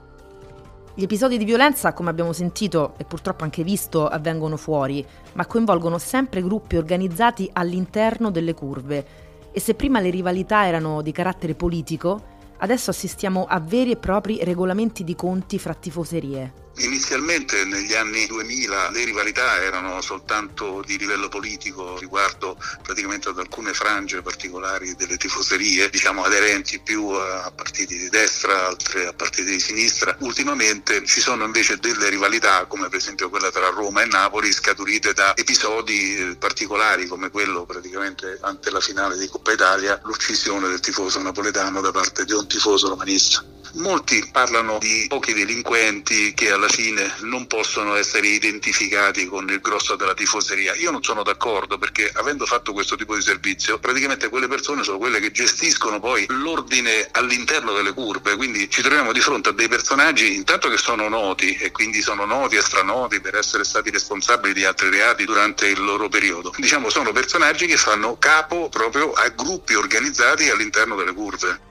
Gli 0.95 1.02
episodi 1.02 1.38
di 1.38 1.45
violenza, 1.45 1.93
come 1.93 2.11
abbiamo 2.11 2.33
sentito 2.33 2.95
e 2.99 3.05
purtroppo 3.05 3.45
anche 3.45 3.64
visto, 3.64 4.07
avvengono 4.07 4.57
fuori, 4.57 5.05
ma 5.33 5.47
coinvolgono 5.47 5.99
sempre 5.99 6.43
gruppi 6.43 6.76
organizzati 6.76 7.50
all'interno 7.52 8.31
delle 8.31 8.55
curve. 8.55 9.07
E 9.50 9.59
se 9.61 9.75
prima 9.75 10.00
le 10.00 10.11
rivalità 10.11 10.67
erano 10.67 11.02
di 11.02 11.11
carattere 11.12 11.55
politico, 11.55 12.32
adesso 12.62 12.90
assistiamo 12.90 13.45
a 13.45 13.61
veri 13.61 13.90
e 13.90 13.97
propri 13.97 14.42
regolamenti 14.42 15.04
di 15.04 15.14
conti 15.14 15.59
fra 15.59 15.75
tifoserie. 15.75 16.71
Inizialmente 16.79 17.64
negli 17.64 17.95
anni 17.95 18.26
2000 18.26 18.91
le 18.91 19.05
rivalità 19.05 19.61
erano 19.61 20.00
soltanto 20.00 20.83
di 20.85 20.97
livello 20.97 21.29
politico 21.29 21.99
riguardo 21.99 22.57
praticamente 22.83 23.29
ad 23.29 23.38
alcune 23.38 23.75
frange 23.75 24.23
particolari 24.23 24.95
delle 24.97 25.19
tifoserie, 25.19 25.91
diciamo 25.91 26.25
aderenti 26.25 26.81
più 26.81 27.09
a 27.09 27.52
partiti 27.55 27.99
di 27.99 28.09
destra, 28.09 28.67
altre 28.67 29.07
a 29.07 29.12
partiti 29.12 29.50
di 29.50 29.61
sinistra. 29.61 30.17
Ultimamente 30.21 31.05
ci 31.05 31.21
sono 31.21 31.45
invece 31.45 31.76
delle 31.76 32.09
rivalità 32.09 32.64
come 32.64 32.88
per 32.88 32.99
esempio 32.99 33.29
quella 33.29 33.50
tra 33.50 33.69
Roma 33.69 34.02
e 34.02 34.07
Napoli 34.07 34.50
scaturite 34.50 35.12
da 35.12 35.37
episodi 35.37 36.17
eh, 36.17 36.37
particolari 36.37 37.07
come 37.07 37.31
quello 37.31 37.67
praticamente 37.67 38.38
ante 38.41 38.71
la 38.71 38.81
finale 38.81 39.19
di 39.19 39.29
Coppa 39.29 39.52
Italia, 39.52 40.00
l'uccisione 40.05 40.69
del 40.69 40.81
tifoso 40.81 41.21
napoletano 41.21 41.81
da 41.83 41.91
parte 41.91 42.25
di 42.25 42.33
un 42.33 42.49
tifoso 42.49 42.88
romanista. 42.88 43.45
Molti 43.75 44.29
parlano 44.31 44.79
di 44.79 45.07
pochi 45.09 45.33
delinquenti 45.33 46.35
che 46.35 46.50
alla 46.50 46.62
fine 46.69 47.14
non 47.21 47.47
possono 47.47 47.95
essere 47.95 48.26
identificati 48.26 49.26
con 49.26 49.49
il 49.49 49.61
grosso 49.61 49.97
della 49.97 50.14
tifoseria. 50.14 50.75
Io 50.76 50.90
non 50.90 51.02
sono 51.02 51.23
d'accordo 51.23 51.78
perché 51.78 52.11
avendo 52.14 52.47
fatto 52.47 52.73
questo 52.73 52.97
tipo 52.97 53.14
di 53.14 53.23
servizio, 53.23 53.78
praticamente 53.78 54.28
quelle 54.28 54.49
persone 54.49 54.83
sono 54.83 54.99
quelle 54.99 55.21
che 55.21 55.31
gestiscono 55.31 56.00
poi 56.00 56.26
l'ordine 56.28 57.09
all'interno 57.12 57.73
delle 57.73 57.92
curve, 57.92 58.37
quindi 58.37 58.69
ci 58.71 58.83
troviamo 58.83 59.12
di 59.12 59.21
fronte 59.21 59.50
a 59.50 59.52
dei 59.52 59.69
personaggi 59.69 60.35
intanto 60.35 60.69
che 60.69 60.76
sono 60.76 61.09
noti 61.09 61.57
e 61.57 61.71
quindi 61.71 62.00
sono 62.02 62.25
noti 62.25 62.57
e 62.57 62.62
stranoti 62.62 63.21
per 63.21 63.37
essere 63.37 63.64
stati 63.64 63.90
responsabili 63.90 64.52
di 64.52 64.64
altri 64.64 64.90
reati 64.90 65.25
durante 65.25 65.66
il 65.66 65.83
loro 65.83 66.09
periodo. 66.09 66.52
Diciamo 66.57 66.90
sono 66.90 67.12
personaggi 67.12 67.66
che 67.66 67.76
fanno 67.76 68.16
capo 68.19 68.69
proprio 68.69 69.12
a 69.12 69.28
gruppi 69.28 69.75
organizzati 69.75 70.49
all'interno 70.49 70.97
delle 70.97 71.12
curve. 71.12 71.71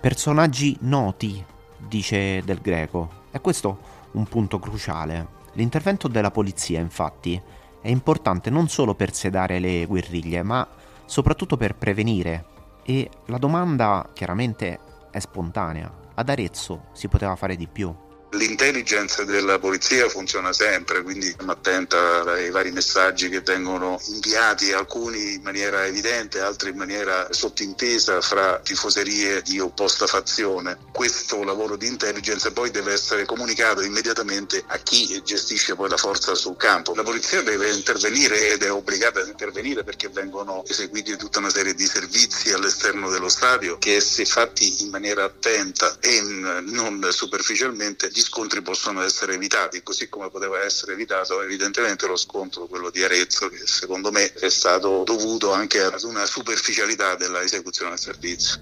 Personaggi 0.00 0.76
noti, 0.80 1.44
dice 1.78 2.42
Del 2.44 2.60
Greco. 2.60 3.21
E 3.32 3.40
questo 3.40 3.78
un 4.12 4.24
punto 4.24 4.58
cruciale. 4.58 5.40
L'intervento 5.54 6.06
della 6.06 6.30
polizia, 6.30 6.80
infatti, 6.80 7.40
è 7.80 7.88
importante 7.88 8.50
non 8.50 8.68
solo 8.68 8.94
per 8.94 9.12
sedare 9.14 9.58
le 9.58 9.86
guerriglie, 9.86 10.42
ma 10.42 10.66
soprattutto 11.06 11.56
per 11.56 11.74
prevenire. 11.74 12.44
E 12.84 13.08
la 13.26 13.38
domanda 13.38 14.08
chiaramente 14.12 14.78
è 15.10 15.18
spontanea. 15.18 15.90
Ad 16.14 16.28
Arezzo 16.28 16.84
si 16.92 17.08
poteva 17.08 17.34
fare 17.36 17.56
di 17.56 17.66
più. 17.66 17.94
L'intelligence 18.34 19.26
della 19.26 19.58
polizia 19.58 20.08
funziona 20.08 20.54
sempre, 20.54 21.02
quindi 21.02 21.28
stiamo 21.32 21.52
attenta 21.52 22.22
ai 22.22 22.50
vari 22.50 22.70
messaggi 22.70 23.28
che 23.28 23.42
vengono 23.42 24.00
inviati, 24.06 24.72
alcuni 24.72 25.34
in 25.34 25.42
maniera 25.42 25.84
evidente, 25.84 26.40
altri 26.40 26.70
in 26.70 26.76
maniera 26.76 27.28
sottintesa 27.30 28.22
fra 28.22 28.58
tifoserie 28.60 29.42
di 29.42 29.58
opposta 29.58 30.06
fazione. 30.06 30.78
Questo 30.92 31.44
lavoro 31.44 31.76
di 31.76 31.86
intelligence 31.86 32.52
poi 32.52 32.70
deve 32.70 32.94
essere 32.94 33.26
comunicato 33.26 33.82
immediatamente 33.82 34.64
a 34.66 34.78
chi 34.78 35.20
gestisce 35.22 35.74
poi 35.74 35.90
la 35.90 35.98
forza 35.98 36.34
sul 36.34 36.56
campo. 36.56 36.94
La 36.94 37.02
polizia 37.02 37.42
deve 37.42 37.70
intervenire 37.70 38.52
ed 38.52 38.62
è 38.62 38.72
obbligata 38.72 39.20
ad 39.20 39.28
intervenire 39.28 39.84
perché 39.84 40.08
vengono 40.08 40.64
eseguiti 40.66 41.18
tutta 41.18 41.38
una 41.38 41.50
serie 41.50 41.74
di 41.74 41.84
servizi 41.84 42.50
all'esterno 42.50 43.10
dello 43.10 43.28
stadio 43.28 43.76
che 43.76 44.00
se 44.00 44.24
fatti 44.24 44.84
in 44.84 44.88
maniera 44.88 45.24
attenta 45.24 45.98
e 46.00 46.22
non 46.22 47.06
superficialmente 47.10 48.08
scontri 48.22 48.62
possono 48.62 49.02
essere 49.02 49.34
evitati, 49.34 49.82
così 49.82 50.08
come 50.08 50.30
poteva 50.30 50.62
essere 50.64 50.94
evitato 50.94 51.42
evidentemente 51.42 52.06
lo 52.06 52.16
scontro, 52.16 52.66
quello 52.66 52.90
di 52.90 53.02
Arezzo, 53.04 53.48
che 53.48 53.66
secondo 53.66 54.10
me 54.10 54.32
è 54.32 54.48
stato 54.48 55.02
dovuto 55.04 55.52
anche 55.52 55.82
ad 55.82 56.02
una 56.04 56.24
superficialità 56.24 57.14
della 57.16 57.42
esecuzione 57.42 57.90
del 57.90 57.98
servizio. 57.98 58.60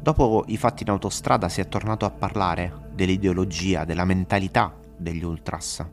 Dopo 0.00 0.44
i 0.48 0.56
fatti 0.56 0.82
in 0.82 0.90
autostrada 0.90 1.48
si 1.48 1.60
è 1.60 1.68
tornato 1.68 2.04
a 2.04 2.10
parlare 2.10 2.90
dell'ideologia, 2.92 3.84
della 3.84 4.04
mentalità 4.04 4.74
degli 4.96 5.24
ultras. 5.24 5.84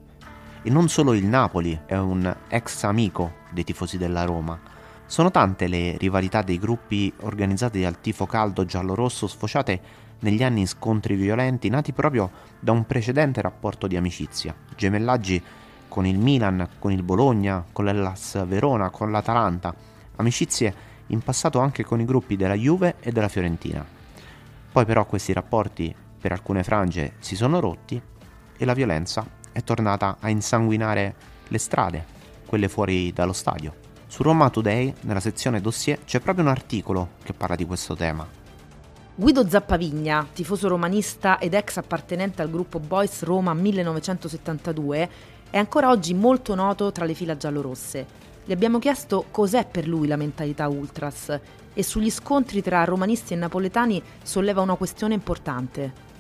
E 0.64 0.70
non 0.70 0.88
solo 0.88 1.14
il 1.14 1.26
Napoli 1.26 1.80
è 1.86 1.98
un 1.98 2.36
ex 2.48 2.84
amico 2.84 3.42
dei 3.52 3.64
tifosi 3.64 3.98
della 3.98 4.24
Roma. 4.24 4.60
Sono 5.06 5.32
tante 5.32 5.68
le 5.68 5.98
rivalità 5.98 6.42
dei 6.42 6.58
gruppi 6.58 7.12
organizzati 7.22 7.82
dal 7.82 8.00
tifo 8.00 8.26
caldo 8.26 8.66
giallo-rosso 8.66 9.28
sfociate 9.28 9.82
negli 10.24 10.44
anni 10.44 10.66
scontri 10.66 11.16
violenti 11.16 11.70
nati 11.70 11.92
proprio 11.92 12.32
da 12.60 12.72
un 12.72 12.86
precedente 12.86 13.42
rapporto 13.42 13.88
di 13.88 13.96
amicizia, 13.96 14.56
gemellaggi 14.76 15.42
con 15.88 16.06
il 16.06 16.18
Milan, 16.18 16.68
con 16.80 16.92
il 16.92 17.04
Bologna, 17.04 17.64
con 17.72 17.86
l'Ellas 17.86 18.46
Verona, 18.48 18.90
con 18.90 19.12
l'Atalanta, 19.12 19.74
amicizie 20.16 20.92
in 21.08 21.20
passato 21.20 21.60
anche 21.60 21.84
con 21.84 22.00
i 22.00 22.06
gruppi 22.06 22.36
della 22.36 22.56
Juve 22.56 22.96
e 23.00 23.12
della 23.12 23.28
Fiorentina. 23.28 23.86
Poi 24.72 24.86
però 24.86 25.06
questi 25.06 25.34
rapporti 25.34 25.94
per 26.20 26.32
alcune 26.32 26.64
frange 26.64 27.14
si 27.20 27.36
sono 27.36 27.60
rotti 27.60 28.02
e 28.58 28.66
la 28.66 28.74
violenza 28.74 29.26
è 29.52 29.64
tornata 29.64 30.18
a 30.20 30.30
insanguinare 30.30 31.16
le 31.48 31.58
strade, 31.58 32.06
quelle 32.46 32.70
fuori 32.70 33.12
dallo 33.14 33.34
stadio. 33.34 33.76
Su 34.08 34.24
Roma 34.24 34.50
Today, 34.50 34.94
nella 35.02 35.20
sezione 35.20 35.60
dossier, 35.60 36.04
c'è 36.06 36.20
proprio 36.22 36.46
un 36.46 36.52
articolo 36.52 37.10
che 37.24 37.34
parla 37.34 37.56
di 37.56 37.66
questo 37.66 37.96
tema. 37.96 38.43
Guido 39.16 39.48
Zappavigna, 39.48 40.28
tifoso 40.34 40.68
romanista 40.68 41.38
ed 41.38 41.54
ex 41.54 41.78
appartenente 41.78 42.42
al 42.42 42.50
gruppo 42.50 42.80
Boys 42.80 43.22
Roma 43.22 43.54
1972, 43.54 45.10
è 45.52 45.58
ancora 45.60 45.92
oggi 45.92 46.16
molto 46.16 46.56
noto 46.56 46.92
tra 46.92 47.06
le 47.06 47.14
fila 47.14 47.38
giallorosse. 47.38 48.08
Gli 48.44 48.52
abbiamo 48.52 48.80
chiesto 48.80 49.26
cos'è 49.30 49.68
per 49.68 49.88
lui 49.88 50.08
la 50.08 50.16
mentalità 50.16 50.68
ultras 50.68 51.40
e 51.76 51.84
sugli 51.84 52.10
scontri 52.10 52.64
tra 52.64 52.84
romanisti 52.86 53.34
e 53.34 53.36
napoletani 53.36 54.02
solleva 54.24 54.62
una 54.62 54.74
questione 54.74 55.14
importante 55.14 56.13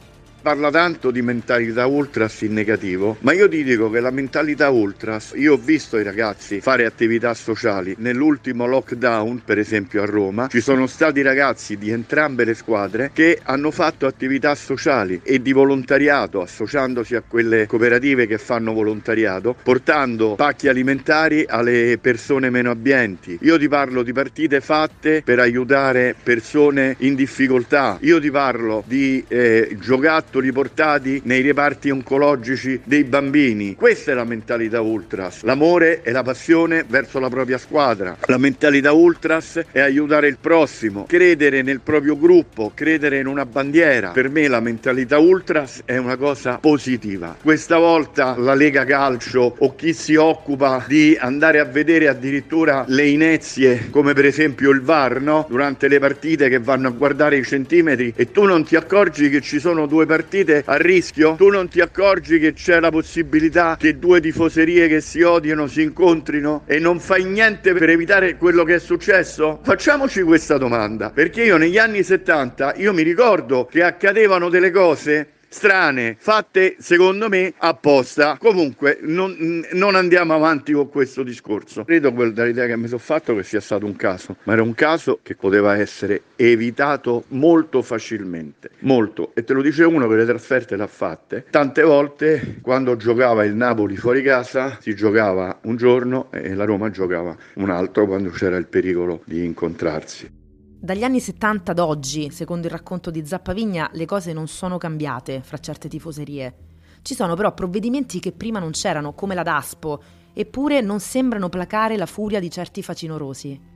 parla 0.43 0.69
tanto 0.69 1.09
di 1.09 1.21
mentalità 1.21 1.85
ultras 1.85 2.41
in 2.41 2.51
negativo, 2.51 3.15
ma 3.21 3.31
io 3.31 3.47
ti 3.47 3.63
dico 3.63 3.89
che 3.89 4.01
la 4.01 4.11
mentalità 4.11 4.69
ultras, 4.71 5.31
io 5.35 5.53
ho 5.53 5.57
visto 5.57 5.97
i 5.97 6.03
ragazzi 6.03 6.59
fare 6.59 6.85
attività 6.85 7.33
sociali. 7.33 7.95
Nell'ultimo 7.99 8.65
lockdown, 8.65 9.43
per 9.45 9.57
esempio 9.57 10.03
a 10.03 10.05
Roma, 10.05 10.49
ci 10.49 10.59
sono 10.59 10.85
stati 10.85 11.21
ragazzi 11.21 11.77
di 11.77 11.91
entrambe 11.91 12.43
le 12.43 12.55
squadre 12.55 13.11
che 13.13 13.39
hanno 13.41 13.71
fatto 13.71 14.05
attività 14.05 14.53
sociali 14.53 15.21
e 15.23 15.41
di 15.41 15.53
volontariato, 15.53 16.41
associandosi 16.41 17.15
a 17.15 17.23
quelle 17.25 17.65
cooperative 17.65 18.27
che 18.27 18.37
fanno 18.37 18.73
volontariato, 18.73 19.55
portando 19.63 20.35
pacchi 20.35 20.67
alimentari 20.67 21.45
alle 21.47 21.97
persone 22.01 22.49
meno 22.49 22.69
abbienti. 22.69 23.37
Io 23.43 23.57
ti 23.57 23.69
parlo 23.69 24.03
di 24.03 24.11
partite 24.11 24.59
fatte 24.59 25.21
per 25.23 25.39
aiutare 25.39 26.13
persone 26.21 26.97
in 26.99 27.15
difficoltà. 27.15 27.97
Io 28.01 28.19
ti 28.19 28.29
parlo 28.29 28.83
di 28.85 29.23
eh, 29.29 29.77
giocattoli 29.79 30.31
giocattoli 30.33 30.51
portati 30.51 31.21
nei 31.25 31.41
reparti 31.41 31.91
oncologici 31.91 32.81
dei 32.83 33.03
bambini. 33.03 33.75
Questa 33.75 34.11
è 34.11 34.13
la 34.15 34.23
mentalità 34.23 34.81
ultras, 34.81 35.43
l'amore 35.43 36.01
e 36.01 36.11
la 36.11 36.23
passione 36.23 36.83
verso 36.87 37.19
la 37.19 37.29
propria 37.29 37.59
squadra. 37.59 38.17
La 38.25 38.37
mentalità 38.37 38.93
ultras 38.93 39.61
è 39.71 39.79
aiutare 39.79 40.27
il 40.27 40.37
prossimo, 40.41 41.05
credere 41.07 41.61
nel 41.61 41.81
proprio 41.81 42.17
gruppo, 42.17 42.71
credere 42.73 43.19
in 43.19 43.27
una 43.27 43.45
bandiera. 43.45 44.09
Per 44.09 44.29
me 44.29 44.47
la 44.47 44.59
mentalità 44.59 45.19
ultras 45.19 45.81
è 45.85 45.97
una 45.97 46.17
cosa 46.17 46.57
positiva. 46.57 47.37
Questa 47.39 47.77
volta 47.77 48.35
la 48.37 48.55
Lega 48.55 48.85
Calcio 48.85 49.55
o 49.59 49.75
chi 49.75 49.93
si 49.93 50.15
occupa 50.15 50.83
di 50.87 51.15
andare 51.19 51.59
a 51.59 51.65
vedere 51.65 52.07
addirittura 52.07 52.85
le 52.87 53.05
inezie 53.07 53.89
come 53.91 54.13
per 54.13 54.25
esempio 54.25 54.71
il 54.71 54.81
VAR, 54.81 55.21
no? 55.21 55.45
Durante 55.47 55.87
le 55.87 55.99
partite 55.99 56.49
che 56.49 56.59
vanno 56.59 56.87
a 56.87 56.91
guardare 56.91 57.37
i 57.37 57.43
centimetri 57.43 58.13
e 58.15 58.31
tu 58.31 58.43
non 58.43 58.63
ti 58.63 58.75
accorgi 58.75 59.29
che 59.29 59.41
ci 59.41 59.59
sono 59.59 59.85
due 59.85 60.05
partite 60.05 60.21
partite 60.23 60.63
a 60.65 60.77
rischio, 60.77 61.35
tu 61.35 61.49
non 61.49 61.67
ti 61.67 61.81
accorgi 61.81 62.39
che 62.39 62.53
c'è 62.53 62.79
la 62.79 62.89
possibilità 62.89 63.75
che 63.77 63.99
due 63.99 64.21
tifoserie 64.21 64.87
che 64.87 65.01
si 65.01 65.21
odiano 65.21 65.67
si 65.67 65.81
incontrino 65.81 66.63
e 66.65 66.79
non 66.79 66.99
fai 66.99 67.25
niente 67.25 67.73
per 67.73 67.89
evitare 67.89 68.37
quello 68.37 68.63
che 68.63 68.75
è 68.75 68.79
successo? 68.79 69.59
Facciamoci 69.61 70.21
questa 70.21 70.57
domanda, 70.57 71.09
perché 71.09 71.43
io 71.43 71.57
negli 71.57 71.77
anni 71.77 72.03
70 72.03 72.75
io 72.77 72.93
mi 72.93 73.03
ricordo 73.03 73.65
che 73.65 73.83
accadevano 73.83 74.47
delle 74.49 74.71
cose 74.71 75.27
strane, 75.53 76.15
fatte 76.17 76.75
secondo 76.79 77.29
me 77.29 77.53
apposta. 77.57 78.37
Comunque 78.39 78.97
non, 79.01 79.63
non 79.73 79.93
andiamo 79.95 80.33
avanti 80.33 80.73
con 80.73 80.89
questo 80.89 81.21
discorso. 81.21 81.83
Credo 81.83 82.09
dall'idea 82.09 82.65
che 82.65 82.75
mi 82.75 82.87
sono 82.87 82.99
fatto 82.99 83.35
che 83.35 83.43
sia 83.43 83.61
stato 83.61 83.85
un 83.85 83.95
caso, 83.95 84.37
ma 84.43 84.53
era 84.53 84.63
un 84.63 84.73
caso 84.73 85.19
che 85.21 85.35
poteva 85.35 85.77
essere 85.77 86.23
evitato 86.35 87.25
molto 87.29 87.83
facilmente, 87.83 88.71
molto. 88.79 89.31
E 89.35 89.43
te 89.43 89.53
lo 89.53 89.61
dice 89.61 89.83
uno 89.83 90.07
che 90.07 90.15
le 90.15 90.25
trasferte 90.25 90.75
l'ha 90.75 90.87
fatte. 90.87 91.45
Tante 91.49 91.83
volte 91.83 92.57
quando 92.61 92.97
giocava 92.97 93.45
il 93.45 93.53
Napoli 93.53 93.95
fuori 93.95 94.23
casa 94.23 94.79
si 94.81 94.95
giocava 94.95 95.59
un 95.63 95.77
giorno 95.77 96.29
e 96.31 96.55
la 96.55 96.65
Roma 96.65 96.89
giocava 96.89 97.35
un 97.55 97.69
altro 97.69 98.07
quando 98.07 98.31
c'era 98.31 98.57
il 98.57 98.65
pericolo 98.65 99.21
di 99.25 99.45
incontrarsi. 99.45 100.41
Dagli 100.83 101.05
anni 101.05 101.21
70 101.21 101.71
ad 101.71 101.79
oggi, 101.79 102.29
secondo 102.29 102.67
il 102.67 102.73
racconto 102.73 103.09
di 103.09 103.25
Zappavigna, 103.25 103.89
le 103.93 104.03
cose 104.03 104.33
non 104.33 104.49
sono 104.49 104.77
cambiate 104.77 105.39
fra 105.41 105.57
certe 105.57 105.87
tifoserie. 105.87 106.55
Ci 107.01 107.15
sono 107.15 107.35
però 107.35 107.53
provvedimenti 107.53 108.19
che 108.19 108.33
prima 108.33 108.59
non 108.59 108.71
c'erano, 108.71 109.13
come 109.13 109.33
la 109.33 109.43
DASPO, 109.43 110.03
eppure 110.33 110.81
non 110.81 110.99
sembrano 110.99 111.47
placare 111.47 111.95
la 111.95 112.05
furia 112.05 112.41
di 112.41 112.51
certi 112.51 112.83
facinorosi. 112.83 113.72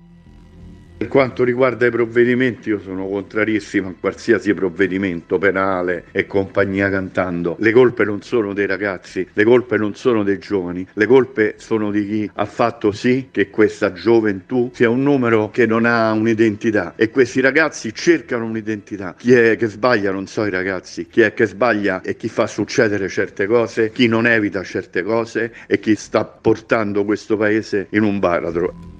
Per 0.98 1.10
quanto 1.10 1.44
riguarda 1.44 1.86
i 1.86 1.92
provvedimenti, 1.92 2.70
io 2.70 2.80
sono 2.80 3.08
contrarissimo 3.08 3.89
a 3.89 3.94
qualsiasi 4.00 4.51
provvedimento 4.56 5.38
penale 5.38 6.06
e 6.12 6.25
compagnia 6.25 6.89
cantando. 6.89 7.56
Le 7.60 7.72
colpe 7.72 8.04
non 8.04 8.24
sono 8.24 8.51
dei 8.51 8.66
ragazzi, 8.66 9.27
le 9.32 9.44
colpe 9.44 9.77
non 9.77 9.94
sono 9.94 10.24
dei 10.24 10.39
giovani, 10.39 10.88
le 10.92 11.06
colpe 11.06 11.54
sono 11.58 11.92
di 11.92 12.04
chi 12.08 12.32
ha 12.34 12.46
fatto 12.46 12.92
sì 12.92 13.27
che 13.30 13.51
questa 13.51 13.94
gioventù 13.94 14.72
sia 14.74 14.89
un 14.89 15.04
numero 15.04 15.51
che 15.51 15.68
non 15.68 15.86
ha 15.86 16.12
un'identità 16.13 16.96
e 16.96 17.12
questi 17.12 17.42
ragazzi 17.42 17.94
cercano 17.94 18.46
un'identità. 18.46 19.13
Chi 19.20 19.34
è 19.34 19.56
che 19.56 19.68
sbaglia 19.68 20.12
non 20.12 20.25
so 20.25 20.46
i 20.46 20.50
ragazzi, 20.50 21.06
chi 21.06 21.22
è 21.22 21.32
che 21.36 21.46
sbaglia 21.46 22.01
e 22.01 22.16
chi 22.16 22.27
fa 22.27 22.48
succedere 22.48 23.08
certe 23.08 23.46
cose, 23.46 23.92
chi 23.92 24.08
non 24.08 24.25
evita 24.25 24.63
certe 24.63 25.04
cose 25.04 25.54
e 25.68 25.80
chi 25.80 25.94
sta 25.94 26.25
portando 26.25 27.06
questo 27.06 27.38
paese 27.38 27.86
in 27.92 28.01
un 28.01 28.18
baratro. 28.18 28.97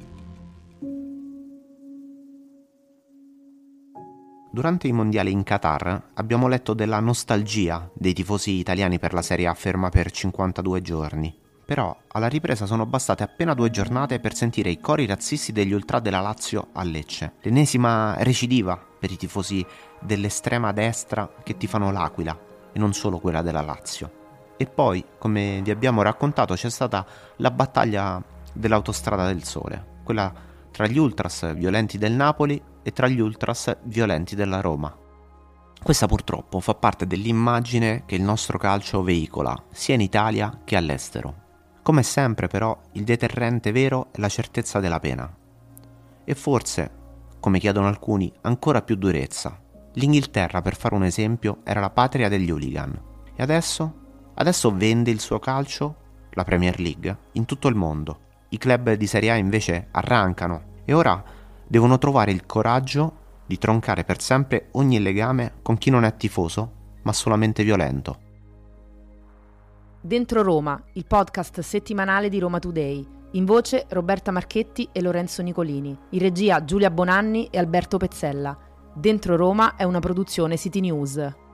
Durante 4.57 4.87
i 4.87 4.91
mondiali 4.91 5.31
in 5.31 5.43
Qatar 5.43 6.13
abbiamo 6.15 6.47
letto 6.47 6.73
della 6.73 6.99
nostalgia 6.99 7.87
dei 7.93 8.13
tifosi 8.13 8.53
italiani 8.53 8.97
per 8.97 9.13
la 9.13 9.21
Serie 9.21 9.45
A 9.45 9.53
ferma 9.53 9.89
per 9.89 10.09
52 10.09 10.81
giorni. 10.81 11.37
Però 11.63 11.95
alla 12.07 12.25
ripresa 12.25 12.65
sono 12.65 12.87
bastate 12.87 13.21
appena 13.21 13.53
due 13.53 13.69
giornate 13.69 14.19
per 14.19 14.33
sentire 14.33 14.71
i 14.71 14.79
cori 14.79 15.05
razzisti 15.05 15.51
degli 15.51 15.73
ultra 15.73 15.99
della 15.99 16.21
Lazio 16.21 16.69
a 16.73 16.81
Lecce. 16.81 17.33
L'ennesima 17.41 18.15
recidiva 18.23 18.83
per 18.99 19.11
i 19.11 19.15
tifosi 19.15 19.63
dell'estrema 20.01 20.71
destra 20.71 21.31
che 21.43 21.55
tifano 21.55 21.91
l'Aquila 21.91 22.35
e 22.73 22.79
non 22.79 22.93
solo 22.93 23.19
quella 23.19 23.43
della 23.43 23.61
Lazio. 23.61 24.55
E 24.57 24.65
poi, 24.65 25.05
come 25.19 25.61
vi 25.63 25.69
abbiamo 25.69 26.01
raccontato, 26.01 26.55
c'è 26.55 26.71
stata 26.71 27.05
la 27.35 27.51
battaglia 27.51 28.19
dell'autostrada 28.53 29.27
del 29.27 29.43
sole, 29.43 29.99
quella 30.03 30.33
tra 30.71 30.87
gli 30.87 30.97
ultras 30.97 31.53
violenti 31.55 31.99
del 31.99 32.13
Napoli 32.13 32.59
e 32.88 32.94
tra 32.94 33.10
gli 33.10 33.20
ultras 33.20 33.79
violenti 33.84 34.34
della 34.34 34.62
Roma. 34.62 34.96
Questa 35.84 36.08
purtroppo 36.08 36.62
fa 36.62 36.74
parte 36.74 37.06
dell'immagine 37.06 38.03
che 38.06 38.15
il 38.15 38.22
nostro 38.22 38.58
calcio 38.58 39.03
veicola, 39.03 39.62
sia 39.72 39.96
in 39.96 40.00
Italia 40.00 40.62
che 40.63 40.77
all'estero. 40.77 41.36
Come 41.84 42.01
sempre 42.01 42.48
però 42.48 42.79
il 42.94 43.03
deterrente 43.03 43.74
vero 43.74 44.08
è 44.13 44.22
la 44.22 44.29
certezza 44.29 44.79
della 44.79 45.01
pena. 45.01 45.29
E 46.24 46.34
forse, 46.34 46.91
come 47.41 47.60
chiedono 47.60 47.88
alcuni, 47.88 48.32
ancora 48.44 48.82
più 48.82 48.96
durezza. 48.96 49.60
L'Inghilterra, 49.96 50.62
per 50.62 50.77
fare 50.77 50.96
un 50.96 51.03
esempio, 51.03 51.58
era 51.65 51.82
la 51.82 51.89
patria 51.89 52.29
degli 52.29 52.50
hooligan. 52.50 53.01
E 53.36 53.44
adesso? 53.44 54.32
Adesso 54.34 54.74
vende 54.74 55.12
il 55.12 55.20
suo 55.20 55.39
calcio, 55.39 55.96
la 56.32 56.46
Premier 56.46 56.79
League, 56.79 57.17
in 57.34 57.44
tutto 57.44 57.67
il 57.67 57.75
mondo. 57.75 58.20
I 58.48 58.58
club 58.58 58.94
di 58.94 59.08
Serie 59.08 59.32
A 59.32 59.36
invece 59.36 59.89
arrancano 59.91 60.75
e 60.86 60.94
ora 60.94 61.36
devono 61.67 61.97
trovare 61.97 62.31
il 62.31 62.45
coraggio 62.45 63.25
di 63.45 63.57
troncare 63.57 64.03
per 64.03 64.21
sempre 64.21 64.69
ogni 64.71 65.00
legame 65.00 65.55
con 65.62 65.77
chi 65.77 65.89
non 65.89 66.03
è 66.03 66.15
tifoso, 66.15 66.71
ma 67.03 67.13
solamente 67.13 67.63
violento. 67.63 68.25
Dentro 70.01 70.41
Roma, 70.41 70.81
il 70.93 71.05
podcast 71.05 71.59
settimanale 71.59 72.29
di 72.29 72.39
Roma 72.39 72.59
Today. 72.59 73.05
In 73.31 73.46
voce 73.46 73.85
Roberta 73.89 74.31
Marchetti 74.31 74.87
e 74.92 75.01
Lorenzo 75.01 75.42
Nicolini. 75.42 75.98
In 76.11 76.20
regia 76.20 76.63
Giulia 76.63 76.89
Bonanni 76.89 77.48
e 77.51 77.57
Alberto 77.57 77.98
Pezzella. 77.98 78.57
Dentro 78.94 79.35
Roma 79.35 79.75
è 79.75 79.83
una 79.83 80.00
produzione 80.00 80.57
City 80.57 80.79
News. 80.79 81.47